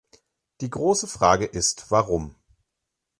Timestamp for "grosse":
0.71-1.05